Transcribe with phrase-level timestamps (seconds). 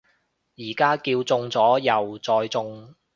[0.57, 2.95] 而家叫中咗右再中